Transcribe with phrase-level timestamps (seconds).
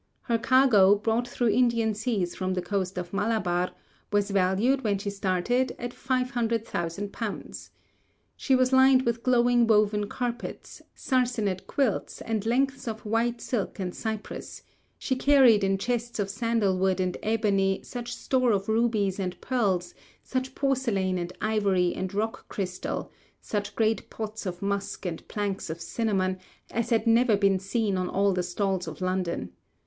[0.21, 3.69] Her cargo, brought through Indian seas from the coast of Malabar,
[4.11, 7.69] was valued when she started at 500,000_l._
[8.35, 13.93] She was lined with glowing woven carpets, sarcenet quilts, and lengths of white silk and
[13.93, 14.63] cyprus;
[14.97, 19.93] she carried in chests of sandalwood and ebony such store of rubies and pearls,
[20.23, 25.79] such porcelain and ivory and rock crystal, such great pots of musk and planks of
[25.79, 26.39] cinnamon,
[26.71, 29.51] as had never been seen on all the stalls of London.